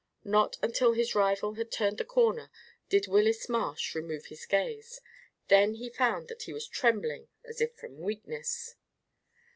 [0.25, 2.49] Not until his rival had turned the corner
[2.89, 4.99] did Willis Marsh remove his gaze.
[5.47, 8.73] Then he found that he was trembling as if from weakness.